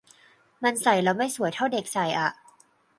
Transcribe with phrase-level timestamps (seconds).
[0.63, 2.29] มันใส่แล้วไม่สวยเท่าเด็กใส่อะ